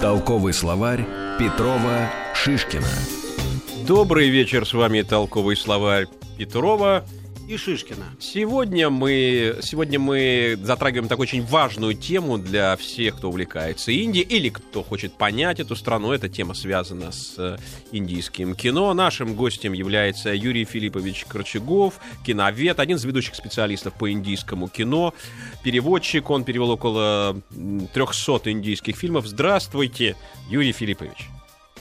[0.00, 1.04] Толковый словарь
[1.40, 2.86] Петрова Шишкина.
[3.84, 6.06] Добрый вечер, с вами толковый словарь
[6.36, 7.04] Петрова
[7.48, 8.04] и Шишкина.
[8.20, 14.50] Сегодня мы, сегодня мы затрагиваем такую очень важную тему для всех, кто увлекается Индией или
[14.50, 16.12] кто хочет понять эту страну.
[16.12, 17.56] Эта тема связана с э,
[17.90, 18.92] индийским кино.
[18.92, 25.14] Нашим гостем является Юрий Филиппович Корчагов, киновед, один из ведущих специалистов по индийскому кино,
[25.64, 26.28] переводчик.
[26.28, 27.40] Он перевел около
[27.94, 29.26] 300 индийских фильмов.
[29.26, 30.16] Здравствуйте,
[30.50, 31.28] Юрий Филиппович.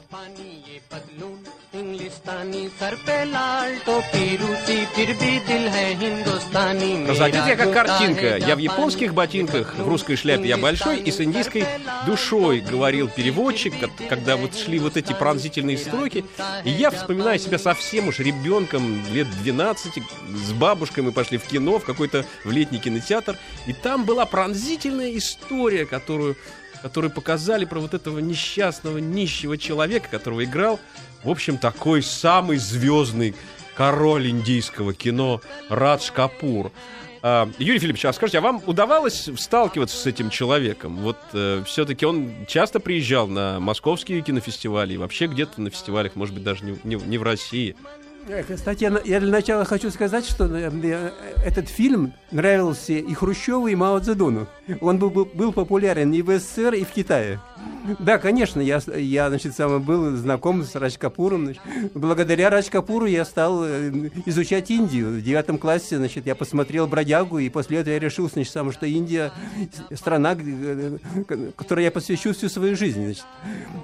[7.07, 8.37] Разодет я как картинка.
[8.37, 11.65] Я в японских ботинках, в русской шляпе я большой и с индийской
[12.07, 13.75] душой, говорил переводчик,
[14.09, 16.25] когда вот шли вот эти пронзительные строки.
[16.63, 19.93] И я вспоминаю себя совсем уж ребенком лет 12,
[20.33, 23.37] с бабушкой мы пошли в кино, в какой-то в летний кинотеатр.
[23.67, 26.35] И там была пронзительная история, которую
[26.81, 30.79] которые показали про вот этого несчастного, нищего человека, которого играл
[31.25, 33.33] в общем, такой самый звездный
[33.75, 36.71] король индийского кино Радж Капур.
[37.23, 40.97] А, Юрий Филиппович, а скажите, а вам удавалось сталкиваться с этим человеком?
[40.97, 46.35] Вот э, все-таки он часто приезжал на московские кинофестивали и вообще где-то на фестивалях, может
[46.35, 47.75] быть, даже не, не, не в России.
[48.47, 51.11] Кстати, я для начала хочу сказать, что э,
[51.45, 54.47] этот фильм нравился и Хрущеву, и Мао Цзэдуну.
[54.81, 57.39] Он был, был популярен и в СССР, и в Китае.
[57.99, 61.53] Да, конечно, я, я значит, сам был знаком с Радж Капуром.
[61.93, 63.91] Благодаря Радж Капуру я стал э,
[64.25, 65.19] изучать Индию.
[65.19, 68.87] В девятом классе значит, я посмотрел «Бродягу», и после этого я решил, значит, сам, что
[68.87, 69.31] Индия–
[69.93, 70.97] страна, э,
[71.55, 73.03] которой я посвящу всю свою жизнь.
[73.03, 73.25] Значит.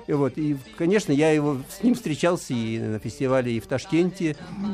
[0.08, 4.31] И, вот, и, конечно, я его, с ним встречался и на фестивале и в Ташкенте,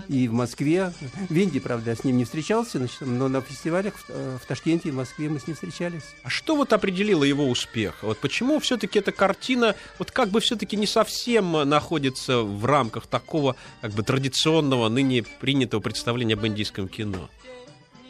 [0.07, 0.93] и в Москве.
[1.29, 4.45] В Индии, правда, я с ним не встречался, значит, но на фестивалях в, э, в
[4.45, 6.03] Ташкенте и в Москве мы с ним встречались.
[6.23, 8.03] А что вот определило его успех?
[8.03, 13.55] Вот почему все-таки эта картина вот как бы все-таки не совсем находится в рамках такого
[13.81, 17.29] как бы традиционного, ныне принятого представления об индийском кино?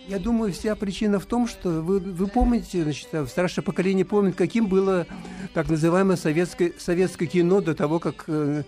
[0.07, 4.67] Я думаю, вся причина в том, что вы, вы помните, значит, старшее поколение помнит, каким
[4.67, 5.05] было
[5.53, 8.63] так называемое советское, советское кино до того, как, э,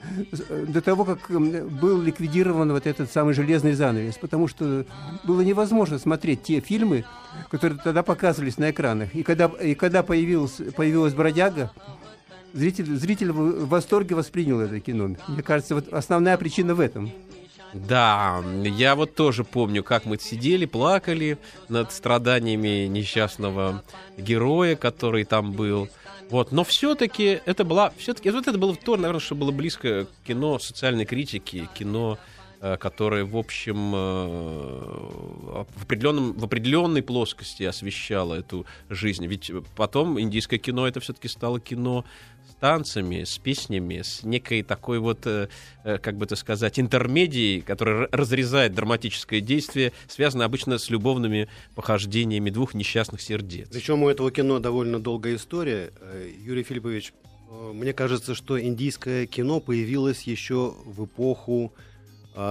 [0.67, 4.17] до того, как был ликвидирован вот этот самый железный занавес.
[4.17, 4.85] Потому что
[5.23, 7.05] было невозможно смотреть те фильмы,
[7.49, 9.16] которые тогда показывались на экранах.
[9.16, 11.72] И когда, и когда появилась, появилась «Бродяга»,
[12.51, 15.16] зритель, зритель в восторге воспринял это кино.
[15.29, 17.09] Мне кажется, вот основная причина в этом.
[17.74, 21.38] Да, я вот тоже помню, как мы сидели, плакали
[21.68, 23.84] над страданиями несчастного
[24.18, 25.90] героя, который там был.
[26.29, 30.28] Вот, но все-таки это была, все-таки вот это было то, наверное, что было близко к
[30.28, 32.19] кино социальной критики, кино
[32.62, 39.25] Э, которая, в общем, э, в, определенном, в определенной плоскости освещала эту жизнь.
[39.28, 42.03] Ведь потом индийское кино это все-таки стало кино
[42.59, 45.47] танцами, с песнями, с некой такой вот, э,
[45.84, 52.74] как бы это сказать, интермедией, которая разрезает драматическое действие, связанное обычно с любовными похождениями двух
[52.74, 53.70] несчастных сердец.
[53.72, 55.92] Причем у этого кино довольно долгая история.
[56.44, 57.14] Юрий Филиппович,
[57.74, 61.74] мне кажется, что индийское кино появилось еще в эпоху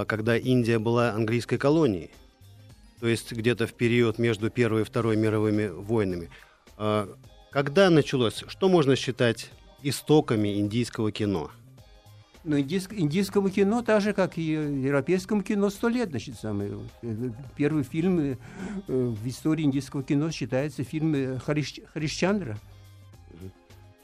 [0.05, 2.11] когда Индия была английской колонией,
[2.99, 6.29] то есть где-то в период между Первой и Второй мировыми войнами.
[7.51, 9.49] Когда началось, что можно считать
[9.83, 11.51] истоками индийского кино?
[12.45, 16.71] Ну, индийск, индийскому кино, так же, как и европейскому кино, сто лет, значит, самый.
[17.01, 18.35] Э, первый фильм э,
[18.87, 22.57] в истории индийского кино считается фильм э, Хариш, Харишчандра.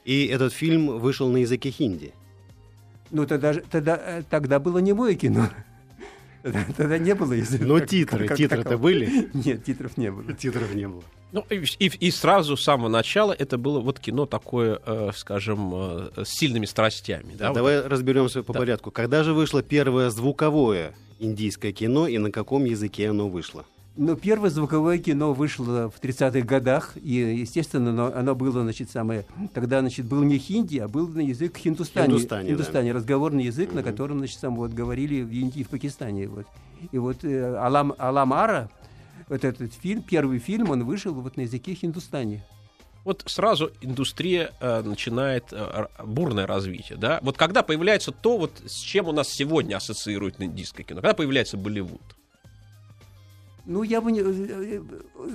[0.03, 2.13] И этот фильм вышел на языке хинди.
[3.09, 5.47] Ну, тогда, тогда, тогда было не мое кино.
[6.77, 7.65] Тогда не было языка.
[7.65, 9.29] Но титры, титры-то были?
[9.33, 10.33] Нет, титров не было.
[10.33, 11.03] Титров не было.
[11.31, 15.71] Ну, и, и, и сразу с самого начала это было вот кино такое, э, скажем,
[15.73, 17.35] э, с сильными страстями.
[17.37, 17.91] Да, да, давай вот.
[17.91, 18.59] разберемся по да.
[18.59, 18.91] порядку.
[18.91, 23.65] Когда же вышло первое звуковое индийское кино и на каком языке оно вышло?
[23.97, 29.25] Ну, первое звуковое кино вышло в 30-х годах, и, естественно, оно, оно было, значит, самое...
[29.53, 32.07] Тогда, значит, был не хинди, а был на язык хиндустани.
[32.07, 32.99] Хиндустане, Хиндустане да.
[32.99, 33.75] разговорный язык, mm-hmm.
[33.75, 36.27] на котором, значит, сам, вот, говорили в Индии и в Пакистане.
[36.27, 36.45] Вот.
[36.91, 38.69] И вот э, Алам, Аламара,
[39.29, 42.43] вот этот фильм, первый фильм, он вышел вот на языке хиндустани.
[43.05, 47.19] Вот сразу индустрия э, начинает э, бурное развитие, да?
[47.21, 51.55] Вот когда появляется то, вот с чем у нас сегодня ассоциируют индийское кино, когда появляется
[51.55, 52.01] Болливуд?
[53.65, 54.21] Ну, я бы не...
[54.21, 54.81] Э,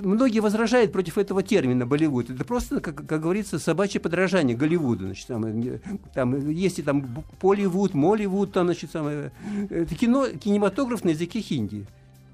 [0.01, 2.29] многие возражают против этого термина Болливуд.
[2.29, 5.05] Это просто, как, как говорится, собачье подражание Голливуду.
[5.05, 5.79] Значит, там, э,
[6.13, 11.85] там, есть и там Поливуд, Молливуд, там, значит, там, это кино, кинематограф на языке хинди.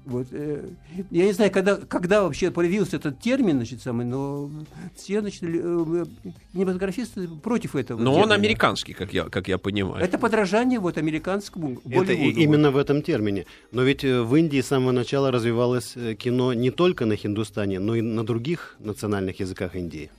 [0.08, 0.64] Вот, э,
[1.10, 4.50] я не знаю, когда, когда вообще появился этот термин, значит, самый, но
[4.96, 6.04] все, значит, э,
[6.54, 8.00] кинематографисты против этого.
[8.00, 8.24] Но термина.
[8.24, 10.02] он американский, как я, как я понимаю.
[10.02, 13.44] Это подражание вот американскому Это и, именно в этом термине.
[13.70, 17.78] Но ведь э, в Индии с самого начала развивалось э, кино не только на хиндустане,
[17.78, 20.10] но и на других национальных языках Индии.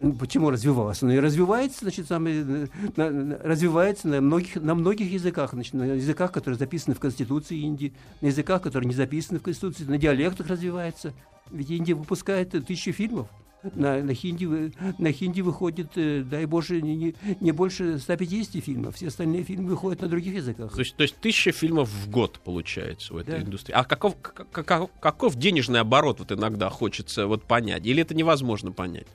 [0.00, 1.02] Ну, почему развивалась?
[1.02, 5.82] Оно и развивается, значит, самое, на, на, развивается на многих, на многих языках, значит, на
[5.84, 10.46] языках, которые записаны в Конституции Индии, на языках, которые не записаны в Конституции, на диалектах
[10.46, 11.12] развивается.
[11.50, 13.28] Ведь Индия выпускает тысячи фильмов.
[13.74, 18.94] На, на, хинди, на хинди выходит, э, дай боже, не, не больше 150 фильмов.
[18.94, 20.72] Все остальные фильмы выходят на других языках.
[20.72, 23.42] То есть, то есть тысяча фильмов в год получается в этой да.
[23.42, 23.74] индустрии.
[23.74, 27.84] А каков, каков, каков денежный оборот вот иногда хочется вот понять?
[27.84, 29.08] Или это невозможно понять?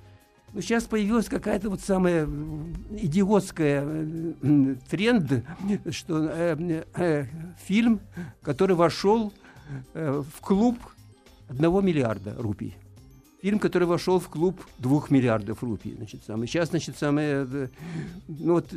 [0.54, 2.30] Ну, сейчас появилась какая-то вот самая
[2.96, 5.44] идиотская э, тренд,
[5.90, 7.26] что э, э,
[7.66, 8.00] фильм,
[8.44, 9.34] который вошел
[9.96, 10.78] э, в клуб
[11.50, 12.76] одного миллиарда рупий.
[13.42, 15.96] Фильм, который вошел в клуб двух миллиардов рупий.
[15.98, 17.68] Значит, самое, сейчас, значит, самое, э,
[18.28, 18.72] ну, вот,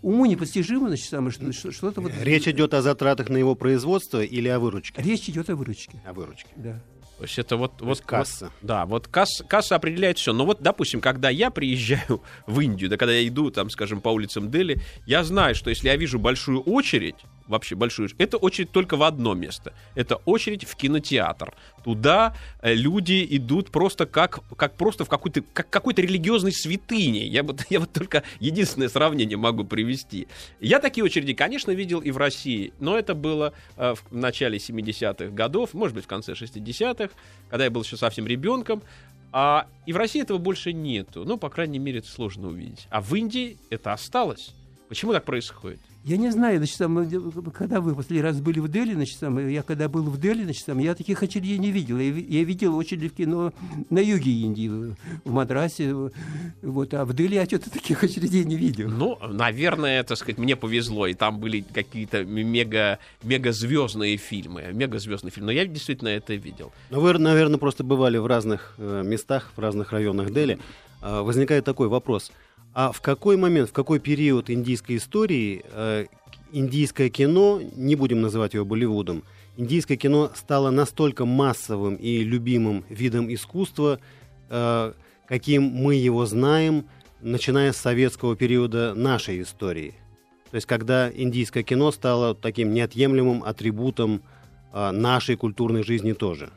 [0.00, 2.10] уму непостижимо, значит, самое, что, что-то вот...
[2.22, 5.02] Речь идет о затратах на его производство или о выручке?
[5.02, 6.00] Речь идет о выручке.
[6.06, 6.48] О выручке.
[6.56, 6.80] Да.
[7.18, 8.46] То есть это вот, вот касса.
[8.46, 10.32] Вот, да, вот касса, касса определяет все.
[10.32, 14.10] Но вот, допустим, когда я приезжаю в Индию, да, когда я иду, там, скажем, по
[14.10, 17.16] улицам Дели, я знаю, что если я вижу большую очередь,
[17.46, 18.10] вообще большую.
[18.18, 19.72] Это очередь только в одно место.
[19.94, 21.54] Это очередь в кинотеатр.
[21.86, 27.28] Туда э, люди идут просто как, как просто в какой-то как какой-то религиозной святыне.
[27.28, 30.26] Я вот, я вот только единственное сравнение могу привести.
[30.58, 35.26] Я такие очереди, конечно, видел и в России, но это было э, в начале 70-х
[35.26, 37.10] годов, может быть, в конце 60-х,
[37.50, 38.82] когда я был еще совсем ребенком.
[39.30, 41.24] А, и в России этого больше нету.
[41.24, 42.88] Ну, по крайней мере, это сложно увидеть.
[42.90, 44.56] А в Индии это осталось.
[44.88, 45.78] Почему так происходит?
[46.06, 49.64] Я не знаю, значит, там, когда вы последний раз были в Дели, значит, там, я
[49.64, 51.98] когда был в Дели, значит, там, я таких очередей не видел.
[51.98, 53.52] Я, я видел очереди в кино
[53.90, 54.94] на юге Индии,
[55.24, 55.92] в Мадрасе,
[56.62, 58.88] вот, а в Дели я что-то таких очередей не видел.
[58.88, 65.46] Ну, наверное, так сказать, мне повезло, и там были какие-то мега, мегазвездные фильмы, мегазвездные фильмы,
[65.46, 66.72] но я действительно это видел.
[66.90, 70.60] Но вы, наверное, просто бывали в разных э, местах, в разных районах Дели.
[71.02, 72.30] Э, возникает такой вопрос–
[72.76, 76.04] а в какой момент, в какой период индийской истории э,
[76.52, 79.24] индийское кино, не будем называть его Болливудом,
[79.56, 83.98] индийское кино стало настолько массовым и любимым видом искусства,
[84.50, 84.92] э,
[85.26, 86.84] каким мы его знаем,
[87.22, 89.94] начиная с советского периода нашей истории.
[90.50, 94.20] То есть когда индийское кино стало таким неотъемлемым атрибутом
[94.74, 96.50] э, нашей культурной жизни тоже.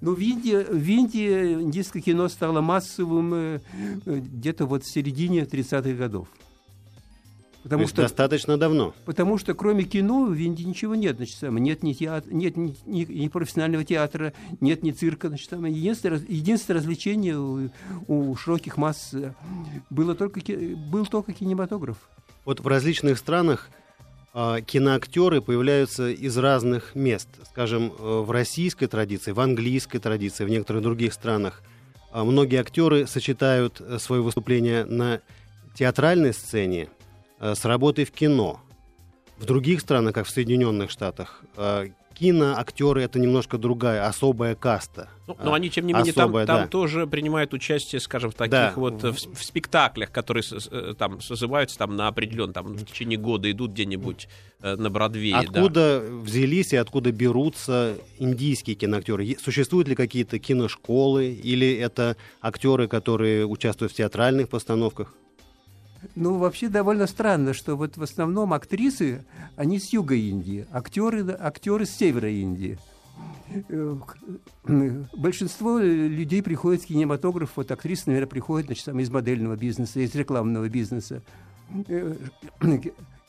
[0.00, 3.60] Ну, в Индии, в Индии индийское кино стало массовым э,
[4.06, 6.28] где-то вот в середине 30-х годов.
[7.64, 8.94] Потому что, достаточно давно.
[9.04, 11.16] Потому что кроме кино в Индии ничего нет.
[11.16, 15.28] Значит, нет, ни, театр, нет ни, ни, ни профессионального театра, нет ни цирка.
[15.28, 17.68] Значит, там единственное, единственное развлечение у,
[18.06, 19.14] у широких масс
[19.90, 20.40] было только,
[20.90, 21.98] был только кинематограф.
[22.44, 23.68] Вот в различных странах
[24.34, 27.28] киноактеры появляются из разных мест.
[27.50, 31.62] Скажем, э, в российской традиции, в английской традиции, в некоторых других странах.
[32.12, 35.20] А, многие актеры сочетают э, свое выступление на
[35.74, 36.88] театральной сцене
[37.40, 38.60] э, с работой в кино.
[39.38, 41.44] В других странах, как в Соединенных Штатах,
[42.18, 45.08] киноактеры это немножко другая, особая каста.
[45.26, 46.70] Ну, но они, тем не менее, Особая, там, там да.
[46.70, 48.72] тоже принимают участие, скажем, в таких да.
[48.76, 53.50] вот в, в спектаклях, которые э, там созываются там на определенном, там в течение года
[53.50, 54.28] идут где-нибудь
[54.62, 55.36] э, на Бродвее.
[55.36, 56.14] Откуда да.
[56.14, 59.36] взялись и откуда берутся индийские киноактеры?
[59.42, 65.12] Существуют ли какие-то киношколы или это актеры, которые участвуют в театральных постановках?
[66.14, 69.24] Ну, вообще довольно странно, что вот в основном актрисы,
[69.56, 72.78] они с юга Индии, актеры, актеры с севера Индии.
[73.68, 73.96] Э,
[75.14, 80.68] большинство людей приходит в кинематограф, вот актрисы, наверное, приходят значит, из модельного бизнеса, из рекламного
[80.68, 81.22] бизнеса.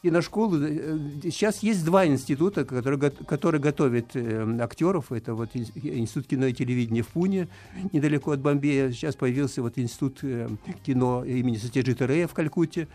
[0.02, 0.68] Э, киношколы.
[0.70, 0.98] Э,
[1.32, 5.12] сейчас есть два института, которые, которые готовят э, актеров.
[5.12, 7.48] Это вот Институт кино и телевидения в Пуне,
[7.92, 8.92] недалеко от Бомбея.
[8.92, 10.50] Сейчас появился вот Институт э,
[10.86, 12.88] кино имени Сатяджита Рея в Калькутте.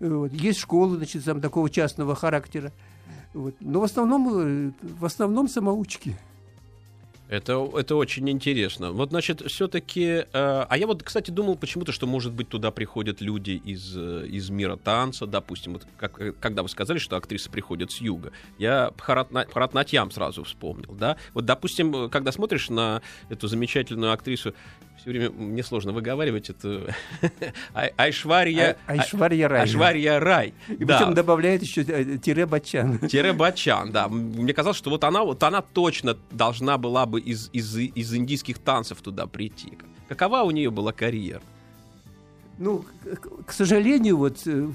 [0.00, 0.32] Вот.
[0.32, 2.72] Есть школы значит, там, такого частного характера.
[3.32, 3.54] Вот.
[3.60, 6.16] Но в основном, в основном самоучки.
[7.28, 8.92] Это, это очень интересно.
[8.92, 10.26] Вот, значит, все-таки...
[10.32, 14.26] Э, а я вот, кстати, думал почему-то, что, может быть, туда приходят люди из, э,
[14.26, 15.72] из мира танца, допустим.
[15.74, 20.94] Вот как, э, когда вы сказали, что актрисы приходят с юга, я Харатнатьям сразу вспомнил,
[20.94, 21.16] да?
[21.32, 23.00] Вот, допустим, когда смотришь на
[23.30, 24.54] эту замечательную актрису
[25.04, 26.94] все время мне сложно выговаривать это.
[27.74, 28.78] Айшвария...
[28.86, 29.60] А, Айшвария Рай.
[29.60, 30.54] Айшвария Рай.
[30.66, 30.96] И да.
[30.96, 32.98] причем добавляет еще э, тире Бачан.
[33.08, 34.08] Тире Бачан, да.
[34.08, 38.58] Мне казалось, что вот она, вот она точно должна была бы из, из, из индийских
[38.58, 39.76] танцев туда прийти.
[40.08, 41.42] Какова у нее была карьера?
[42.56, 42.86] Ну,
[43.44, 44.70] к сожалению, вот э,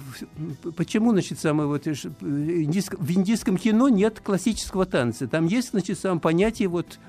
[0.76, 5.28] почему, значит, самое вот э, индийск, в индийском кино нет классического танца.
[5.28, 7.00] Там есть, значит, самое понятие вот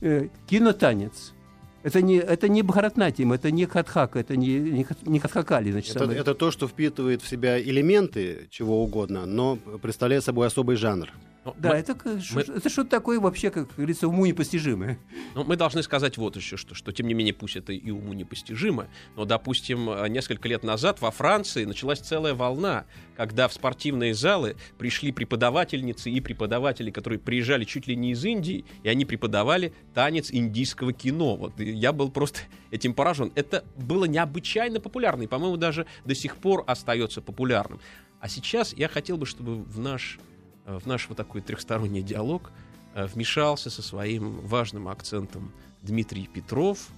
[0.00, 1.34] э, кинотанец.
[1.82, 5.72] Это не, это не Бхаратнатим, это не Катхак, это не, не, не Катхакали.
[5.72, 10.76] Значит, это, это то, что впитывает в себя элементы чего угодно, но представляет собой особый
[10.76, 11.10] жанр.
[11.42, 14.98] Но ну, да, мы, это, мы, это что-то такое вообще, как говорится, уму непостижимое.
[15.34, 17.90] Но ну, мы должны сказать вот еще что, что тем не менее пусть это и
[17.90, 22.84] уму непостижимо, но, допустим, несколько лет назад во Франции началась целая волна,
[23.16, 28.66] когда в спортивные залы пришли преподавательницы и преподаватели, которые приезжали чуть ли не из Индии,
[28.82, 31.36] и они преподавали танец индийского кино.
[31.36, 33.32] Вот я был просто этим поражен.
[33.34, 37.80] Это было необычайно популярно, и, по-моему, даже до сих пор остается популярным.
[38.20, 40.29] А сейчас я хотел бы, чтобы в наш Э,
[40.66, 42.50] в наш вот такой трехсторонний диалог
[42.94, 45.52] э, вмешался со своим важным акцентом
[45.82, 46.88] Дмитрий Петров,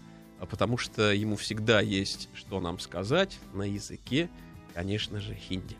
[0.40, 4.28] а потому что ему всегда есть что нам сказать на языке,
[4.74, 5.76] конечно же, хинди.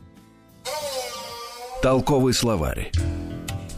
[1.83, 2.93] Толковый словарь.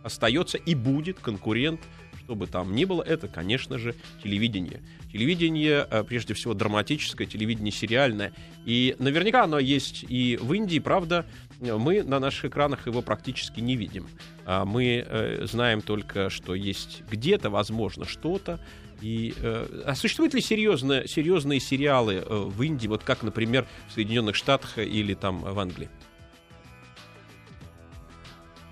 [0.04, 1.82] остается и будет конкурент
[2.24, 4.82] что бы там ни было, это, конечно же, телевидение.
[5.12, 8.34] Телевидение, э, прежде всего, драматическое, телевидение сериальное.
[8.65, 11.25] И наверняка оно есть и в Индии, правда,
[11.60, 14.08] мы на наших экранах его практически не видим.
[14.46, 18.60] А мы э, знаем только, что есть где-то, возможно, что-то.
[19.01, 24.36] И, э, а существуют ли серьезные, серьезные сериалы в Индии, вот как, например, в Соединенных
[24.36, 25.89] Штатах или там в Англии?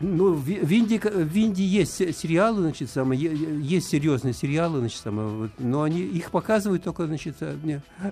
[0.01, 5.27] Ну, в, в, Индии, в Индии есть сериалы, значит, самое, есть серьезные сериалы, значит, самое,
[5.27, 7.37] вот, но они их показывают только, значит,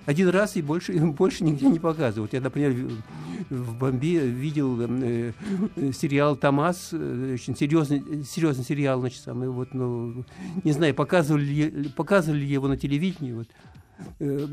[0.06, 2.34] один раз и больше, больше нигде не показывают.
[2.34, 2.76] Я, например,
[3.50, 5.32] в Бомбе видел э,
[5.94, 10.26] сериал «Томас», э, очень серьезный, серьезный сериал, значит, самое, вот, ну,
[10.64, 13.48] не знаю, показывали, показывали его на телевидении, вот.
[14.20, 14.48] Э,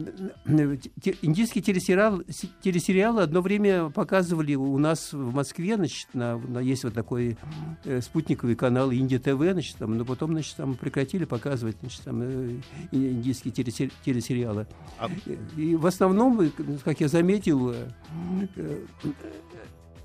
[1.23, 2.25] индийские телесериалы,
[2.62, 7.37] телесериалы одно время показывали у нас в Москве, значит, на, на, есть вот такой
[7.85, 12.23] э, спутниковый канал Индия ТВ, значит, там, но потом, значит, там прекратили показывать, значит, там,
[12.23, 12.61] э,
[12.93, 14.67] индийские телесериалы.
[14.99, 15.09] А...
[15.57, 16.50] И в основном,
[16.85, 17.75] как я заметил,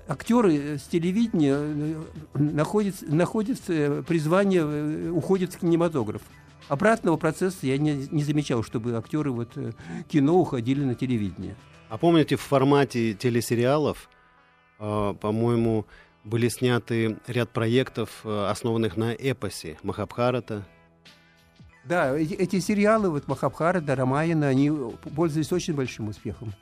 [0.08, 1.96] актеры с телевидения
[2.34, 3.60] находят, находят
[4.06, 6.22] призвание, уходят в кинематограф.
[6.72, 9.72] Обратного процесса я не, не замечал, чтобы актеры вот, э,
[10.08, 11.54] кино уходили на телевидение.
[11.90, 14.08] А помните, в формате телесериалов,
[14.78, 15.84] э, по-моему,
[16.24, 20.66] были сняты ряд проектов, э, основанных на эпосе Махабхарата.
[21.84, 24.72] Да, эти, эти сериалы, вот Махабхарата, Рамаяна, они
[25.14, 26.54] пользовались очень большим успехом.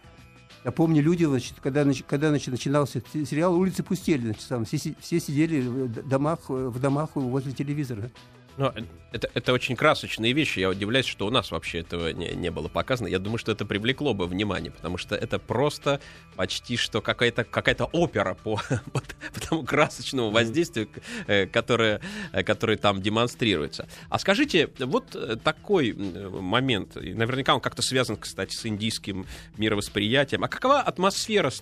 [0.65, 5.21] Я помню, люди, значит, когда, когда значит, начинался сериал, улицы пустели, значит, там, все, все
[5.21, 8.11] сидели в домах, в домах возле телевизора.
[8.57, 8.75] Но
[9.13, 10.61] это, это очень красочные вещи.
[10.61, 13.09] Я удивляюсь, что у нас вообще этого не, не было показано.
[13.09, 16.01] Я думаю, что это привлекло бы внимание, потому что это просто
[16.37, 18.61] почти что какая-то какая опера по,
[18.93, 19.01] по,
[19.35, 20.89] по тому красочному воздействию,
[21.27, 22.01] э, которое,
[22.33, 23.89] э, которое там демонстрируется.
[24.09, 29.27] А скажите, вот э, такой момент, наверняка он как-то связан, кстати, с индийским
[29.57, 30.45] мировосприятием.
[30.45, 31.53] А какова атмосфера Э,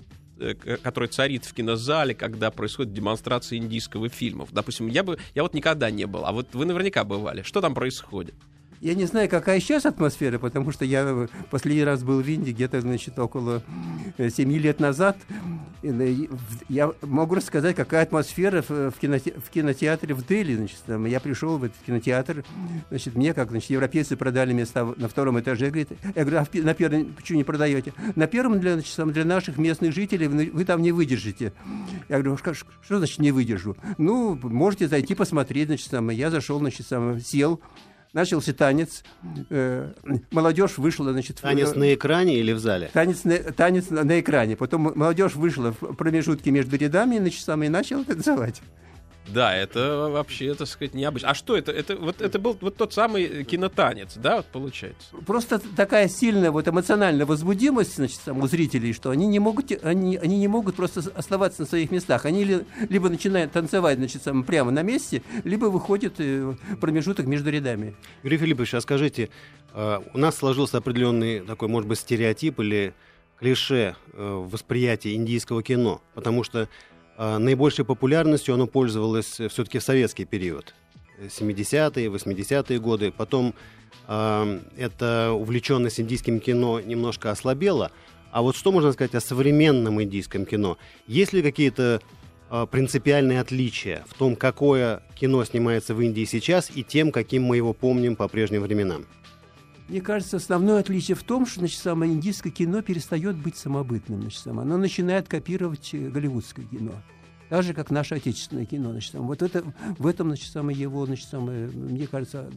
[0.83, 4.47] который царит в кинозале, когда происходит демонстрация индийского фильма.
[4.51, 7.43] Допустим, я бы, я вот никогда не был, а вот вы наверняка бывали.
[7.43, 8.35] Что там происходит?
[8.81, 12.81] Я не знаю, какая сейчас атмосфера, потому что я последний раз был в Индии где-то,
[12.81, 13.63] значит, около
[14.19, 15.17] 7 лет назад.
[15.83, 20.57] Я могу рассказать, какая атмосфера в, киноте, в кинотеатре в Дели.
[20.57, 22.45] Значит, там, я пришел в этот кинотеатр,
[22.89, 25.67] значит, мне, как значит, европейцы продали места на втором этаже.
[25.67, 27.93] Говорит, я говорю, а на первом почему не продаете?
[28.17, 31.53] На первом для, значит, для наших местных жителей вы там не выдержите.
[32.09, 33.77] Я говорю, что, что значит не выдержу?
[33.99, 37.61] Ну, можете зайти посмотреть, значит, там, я зашел, значит, сам, сел,
[38.19, 39.03] начался танец.
[39.51, 39.93] Э,
[40.31, 41.41] молодежь вышла, значит...
[41.41, 42.91] Танец в, на экране или в зале?
[42.93, 44.57] Танец на, танец на, на экране.
[44.57, 48.61] Потом молодежь вышла в промежутке между рядами, значит, сам, и начала танцевать.
[49.29, 51.31] Да, это вообще, так сказать, необычно.
[51.31, 51.73] А что это?
[51.73, 55.09] Это вот это был вот тот самый кинотанец, да, вот получается?
[55.27, 60.17] Просто такая сильная вот эмоциональная возбудимость, значит, там, у зрителей, что они не могут, они,
[60.17, 62.25] они не могут просто оставаться на своих местах.
[62.25, 67.51] Они ли, либо начинают танцевать, значит, там, прямо на месте, либо выходят э, промежуток между
[67.51, 67.97] рядами.
[68.23, 69.31] Юрий Филиппович, а скажите,
[69.75, 72.95] э, у нас сложился определенный такой, может быть, стереотип или
[73.39, 76.69] клише э, восприятия индийского кино, потому что
[77.19, 80.75] наибольшей популярностью оно пользовалось э, все-таки в советский период.
[81.21, 83.11] 70-е, 80-е годы.
[83.11, 83.55] Потом
[84.07, 87.91] э, эта увлеченность индийским кино немножко ослабела.
[88.31, 90.79] А вот что можно сказать о современном индийском кино?
[91.09, 92.01] Есть ли какие-то
[92.51, 97.57] э, принципиальные отличия в том, какое кино снимается в Индии сейчас и тем, каким мы
[97.57, 99.07] его помним по прежним временам?
[99.89, 104.21] Мне кажется, основное отличие в том, что значит, самое индийское кино перестает быть самобытным.
[104.21, 104.61] Значит, само.
[104.61, 106.93] Оно начинает копировать э, голливудское кино.
[107.49, 108.91] Так же, как наше отечественное кино.
[108.93, 109.65] Значит, там, вот это,
[109.99, 112.51] в этом, значит, самое его, значит, самое, мне кажется,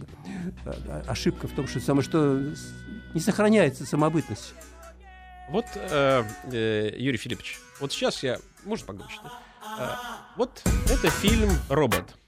[1.07, 2.53] ошибка в том, что, самое, что
[3.13, 4.53] не сохраняется самобытность.
[5.50, 8.39] Вот, э, э, Юрий Филиппович, вот сейчас я...
[8.65, 9.19] Можно погромче?
[9.79, 9.95] Э,
[10.35, 12.21] вот это фильм «Робот».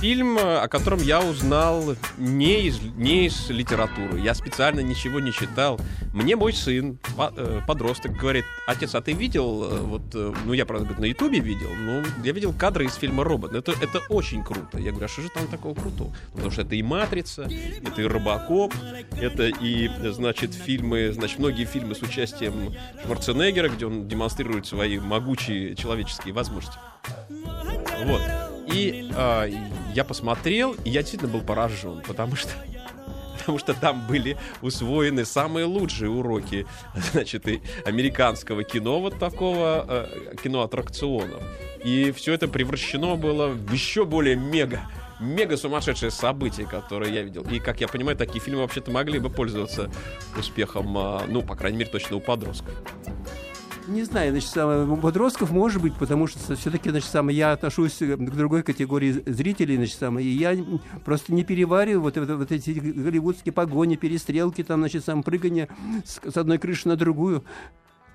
[0.00, 4.18] Фильм, о котором я узнал не из, не из литературы.
[4.18, 5.78] Я специально ничего не читал.
[6.14, 10.64] Мне мой сын, э, подросток, говорит, отец, а ты видел, э, вот, э, ну я,
[10.64, 13.52] правда, на ютубе видел, ну, я видел кадры из фильма «Робот».
[13.52, 14.78] Это, это очень круто.
[14.78, 16.16] Я говорю, а что же там такого крутого?
[16.32, 18.72] Потому что это и «Матрица», это и «Робокоп»,
[19.20, 25.76] это и, значит, фильмы, значит, многие фильмы с участием Шварценеггера, где он демонстрирует свои могучие
[25.76, 26.78] человеческие возможности.
[28.04, 28.22] Вот.
[28.72, 29.50] И э,
[29.94, 32.50] я посмотрел, и я действительно был поражен, потому что
[33.38, 36.66] потому что там были усвоены самые лучшие уроки,
[37.12, 41.42] значит, и американского кино, вот такого э, кино аттракционов.
[41.84, 44.82] И все это превращено было в еще более мега
[45.20, 47.42] мега сумасшедшее событие, которое я видел.
[47.50, 49.90] И, как я понимаю, такие фильмы вообще-то могли бы пользоваться
[50.36, 52.74] успехом, э, ну, по крайней мере, точно у подростков.
[53.90, 58.16] Не знаю, значит, у подростков может быть, потому что все-таки, значит, самое, я отношусь э,
[58.16, 60.56] к другой категории зрителей, значит, самое, и я
[61.04, 65.68] просто не перевариваю вот, вот, вот эти голливудские погони, перестрелки, там, значит, сам прыгание
[66.04, 67.44] с, с одной крыши на другую.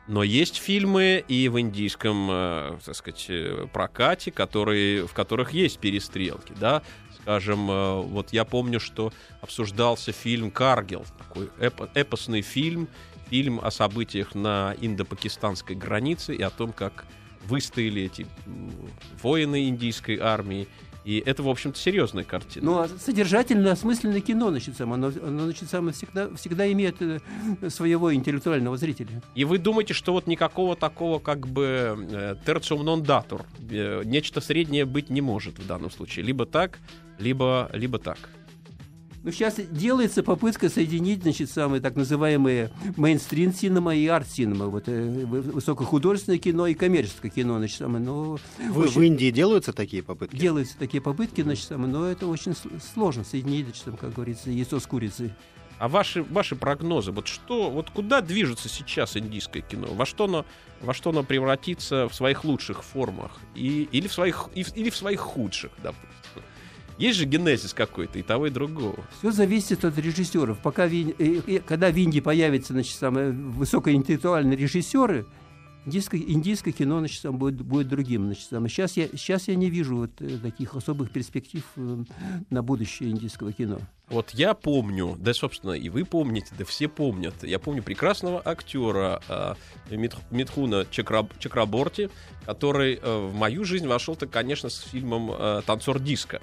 [0.08, 5.80] Но есть фильмы и в индийском, э, так сказать, э, прокате, которые, в которых есть
[5.80, 6.84] перестрелки, да.
[7.26, 9.12] Скажем, э, вот я помню, что
[9.42, 12.88] обсуждался фильм «Каргил», такой эпо эпосный фильм,
[13.32, 17.08] фильм о событиях на индо-пакистанской границе и о том, как
[17.48, 18.28] выстояли эти
[19.24, 20.68] воины индийской армии.
[21.04, 22.66] И это, в общем-то, серьезная картина.
[22.66, 27.20] Ну, а содержательное, осмысленное кино, значит, само, оно, оно значит, само всегда, всегда имеет э,
[27.70, 29.24] своего интеллектуального зрителя.
[29.34, 31.96] И вы думаете, что вот никакого такого, как бы,
[32.46, 36.24] non datur, э, нечто среднее быть не может в данном случае.
[36.24, 36.80] Либо так,
[37.20, 38.18] либо, либо так.
[39.26, 44.84] Ну, сейчас делается попытка соединить, значит, самые так называемые мейнстрим синема и арт синема, вот
[44.88, 48.38] э, высокохудожественное кино и коммерческое кино, значит, самое, но...
[48.70, 48.92] В, очень...
[48.92, 50.36] в Индии делаются такие попытки?
[50.36, 52.54] Делаются такие попытки, значит, самое, но это очень
[52.94, 55.34] сложно соединить, значит, как говорится, яйцо с курицей.
[55.80, 59.88] А ваши, ваши прогнозы, вот что, вот куда движется сейчас индийское кино?
[59.90, 60.46] Во что оно,
[60.82, 63.32] во что оно превратится в своих лучших формах?
[63.56, 66.15] И, или, в своих, или в своих худших, допустим?
[66.98, 68.96] Есть же генезис какой-то и того, и другого.
[69.20, 70.60] Все зависит от режиссеров.
[70.60, 70.90] Пока,
[71.66, 75.26] когда в Индии появятся значит, самые высокоинтеллектуальные режиссеры,
[75.86, 78.26] индийское, индийское кино значит, там будет, будет другим.
[78.26, 78.68] Значит, там.
[78.68, 82.04] Сейчас, я, сейчас я не вижу вот э, таких особых перспектив э,
[82.50, 83.80] на будущее индийского кино.
[84.08, 87.44] Вот я помню, да, собственно, и вы помните, да все помнят.
[87.44, 89.56] Я помню прекрасного актера э,
[90.32, 92.10] Митхуна Чакраб, Чакраборти,
[92.46, 96.42] который э, в мою жизнь вошел-то, конечно, с фильмом э, «Танцор диска»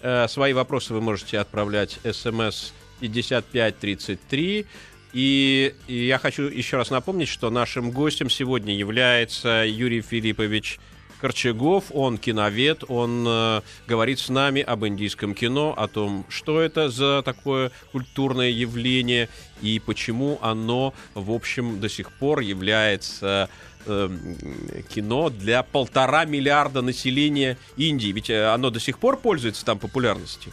[0.00, 4.66] Э, Свои вопросы вы можете отправлять смс 5533.
[5.14, 10.78] И, и я хочу еще раз напомнить, что нашим гостем сегодня является Юрий Филиппович
[11.20, 16.88] Корчагов, он киновед, он э, говорит с нами об индийском кино, о том, что это
[16.90, 19.28] за такое культурное явление
[19.60, 23.48] и почему оно, в общем, до сих пор является
[23.86, 28.08] кино для полтора миллиарда населения Индии.
[28.08, 30.52] Ведь э, оно до сих пор пользуется там популярностью.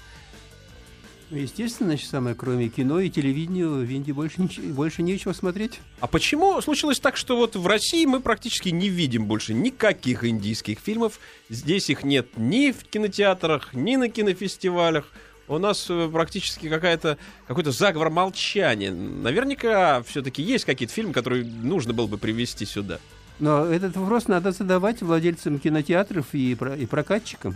[1.32, 5.80] Ну, естественно, значит, самое, кроме кино и телевидения, в Индии больше, нич- больше нечего смотреть.
[6.00, 10.78] А почему случилось так, что вот в России мы практически не видим больше никаких индийских
[10.80, 11.20] фильмов?
[11.50, 15.12] Здесь их нет ни в кинотеатрах, ни на кинофестивалях.
[15.48, 18.92] У нас э, практически какая-то, какой-то заговор молчания.
[18.92, 23.00] Наверняка все-таки есть какие-то фильмы, которые нужно было бы привести сюда.
[23.40, 27.56] Но этот вопрос надо задавать владельцам кинотеатров и, и прокатчикам.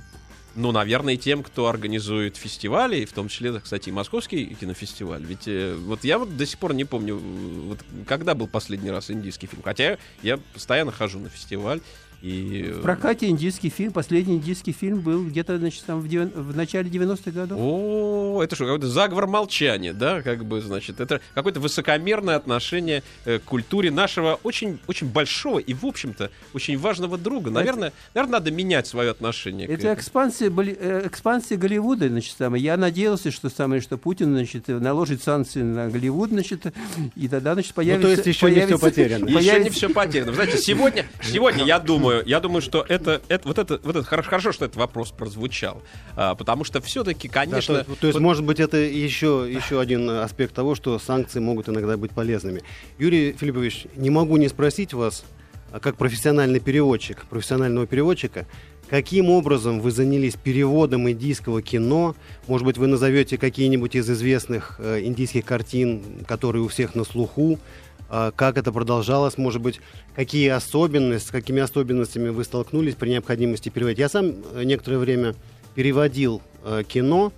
[0.55, 5.23] Ну, наверное, тем, кто организует фестивали, в том числе, кстати, и московский кинофестиваль.
[5.23, 8.91] Ведь э, вот я вот до сих пор не помню, э, вот, когда был последний
[8.91, 9.61] раз индийский фильм.
[9.63, 11.81] Хотя я постоянно хожу на фестиваль.
[12.21, 12.65] И...
[12.69, 16.55] э, В прокате индийский фильм, последний индийский фильм был где-то значит, там, в, девян- в
[16.55, 17.57] начале 90-х годов.
[17.61, 23.39] О, это что, какой-то заговор молчания, да, как бы, значит, это какое-то высокомерное отношение э,
[23.39, 27.51] к культуре нашего очень, очень большого и, в общем-то, очень важного друга.
[27.51, 29.93] Наверное, наверное, надо менять свое отношение к Это этому.
[29.95, 32.63] экспансия, Боли- э, экспансия Голливуда, значит, самое.
[32.63, 36.65] Я надеялся, что самое, что Путин, значит, наложит санкции на Голливуд, значит,
[37.15, 38.07] и тогда, значит, появится...
[38.07, 39.25] Ну, есть еще не всё появится- потеряно.
[39.25, 40.33] Еще появится- не все потеряно.
[40.33, 44.29] Знаете, сегодня, сегодня я думаю, я думаю, что это, это вот это, вот это хорошо,
[44.29, 45.81] хорошо, что этот вопрос прозвучал,
[46.15, 50.09] А, потому что все-таки, Да, конечно, то, то есть, может быть, это еще, еще один
[50.09, 52.61] аспект того, что санкции могут иногда быть полезными.
[52.97, 55.23] Юрий Филиппович, не могу не спросить вас,
[55.71, 58.47] а как профессиональный переводчик, профессионального переводчика,
[58.89, 62.15] каким образом вы занялись переводом индийского кино?
[62.47, 67.59] Может быть, вы назовете какие-нибудь из известных э, индийских картин, которые у всех на слуху?
[68.09, 69.79] А как это продолжалось, может быть,
[70.15, 73.99] какие особенности, с какими особенностями вы столкнулись при необходимости переводить.
[73.99, 75.35] Я сам э, некоторое время
[75.75, 77.31] переводил э, кино,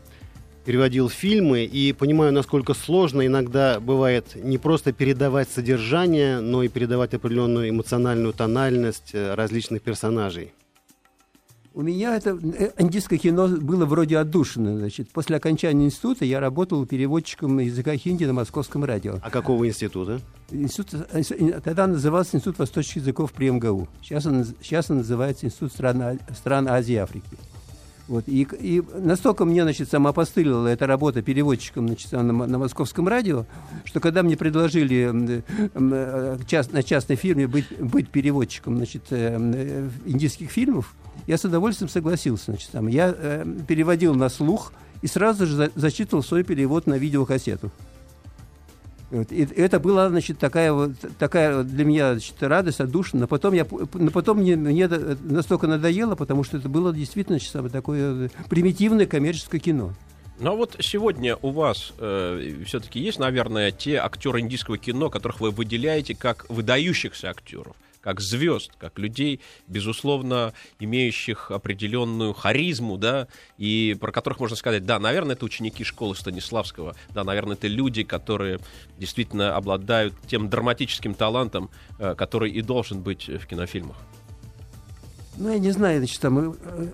[0.66, 7.14] переводил фильмы и понимаю, насколько сложно иногда бывает не просто передавать содержание, но и передавать
[7.14, 10.54] определенную эмоциональную тональность э, различных персонажей.
[11.74, 14.78] У меня это э, индийское кино было вроде отдушено.
[14.78, 19.20] Значит, после окончания института я работал переводчиком языка хинди на московском радио.
[19.22, 20.20] А какого института?
[20.52, 21.08] Институт,
[21.64, 23.88] тогда назывался Институт восточных языков при МГУ.
[24.02, 27.38] Сейчас он, сейчас он называется Институт стран, А- стран Азии и Африки.
[28.12, 33.46] Вот, и, и настолько мне, значит, самоопостылила эта работа переводчиком значит, на, на московском радио,
[33.86, 39.90] что когда мне предложили э, част- на частной фирме быть, быть переводчиком значит, э, э,
[40.06, 40.94] индийских фильмов,
[41.26, 42.48] я с удовольствием согласился.
[42.48, 46.96] Значит, там, я э, переводил на слух и сразу же за- зачитывал свой перевод на
[46.96, 47.72] видеокассету.
[49.12, 53.22] И это была, значит, такая вот такая для меня значит, радость, отдушина.
[53.22, 57.52] Но потом, я, но потом мне, мне настолько надоело, потому что это было действительно значит,
[57.52, 59.94] самое такое э, примитивное коммерческое кино.
[60.40, 61.94] Ну а вот сегодня у вас
[62.66, 68.72] все-таки есть, наверное, те актеры индийского кино, которых вы выделяете как выдающихся актеров, как звезд,
[68.78, 75.46] как людей, безусловно, имеющих определенную харизму, да, и про которых можно сказать, да, наверное, это
[75.46, 78.60] ученики школы Станиславского, да, наверное, это люди, которые
[78.98, 83.98] действительно обладают тем драматическим талантом, э, который и должен быть в кинофильмах.
[85.38, 86.88] Ну, я не знаю, значит, там, э,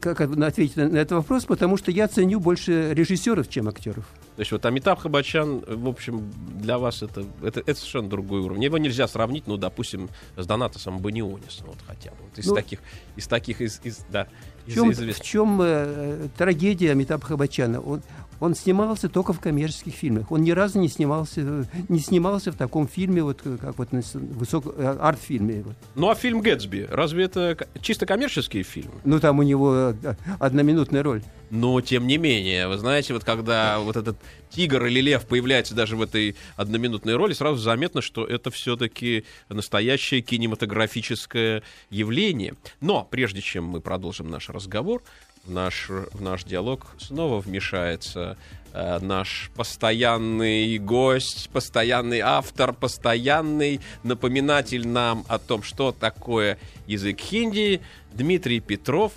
[0.00, 4.06] как как ответить на на этот вопрос, потому что я ценю больше режиссеров, чем актеров.
[4.36, 8.64] То есть вот Амитаб Хабачан, в общем, для вас это, это, это совершенно другой уровень.
[8.64, 12.16] Его нельзя сравнить, ну, допустим, с Донатосом Банионисом, вот хотя бы.
[12.30, 12.80] Вот из Ну- таких,
[13.16, 14.26] из таких, из, из- да,
[14.70, 17.80] В чем, в чем э, трагедия Амитабха Баччана?
[17.80, 18.02] Он,
[18.40, 20.30] он снимался только в коммерческих фильмах.
[20.32, 24.74] Он ни разу не снимался, не снимался в таком фильме, вот, э, как вот высок,
[24.76, 25.62] э, арт-фильме.
[25.62, 25.76] вот.
[25.94, 28.90] Ну а фильм Гэтсби, разве это чисто коммерческий фильм?
[29.04, 31.22] Ну, там у него э, одноминутная роль.
[31.50, 34.16] Но, тем не менее, вы знаете, вот когда вот этот
[34.50, 40.20] тигр или лев появляется даже в этой одноминутной роли, сразу заметно, что это все-таки настоящее
[40.20, 42.54] кинематографическое явление.
[42.80, 45.02] Но прежде чем мы продолжим наш разговор,
[45.44, 48.36] в наш, в наш диалог снова вмешается
[48.72, 57.80] э, наш постоянный гость, постоянный автор, постоянный напоминатель нам о том, что такое язык хинди,
[58.12, 59.12] Дмитрий Петров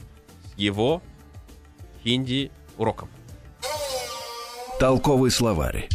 [0.55, 1.01] его
[2.03, 3.09] хинди уроком.
[4.79, 5.87] Толковый словарь.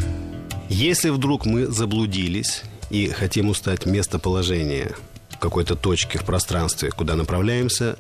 [0.69, 4.95] Если вдруг мы заблудились и хотим узнать местоположение
[5.41, 7.97] какой-то точке в пространстве, куда направляемся,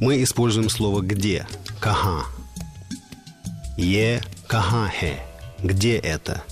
[0.00, 1.46] мы используем слово «где»–
[1.80, 2.24] «каха».
[3.76, 5.18] «Е каха хе»–
[5.62, 6.42] «где это?»